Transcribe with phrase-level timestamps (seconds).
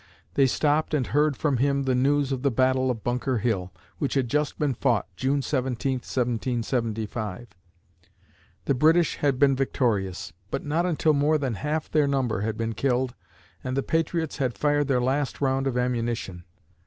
[0.33, 4.15] They stopped and heard from him the news of the Battle of Bunker Hill, which
[4.15, 7.47] had just been fought (June 17, 1775).
[8.65, 12.73] The British had been victorious, but not until more than half their number had been
[12.73, 13.13] killed
[13.63, 16.45] and the patriots had fired their last round of ammunition.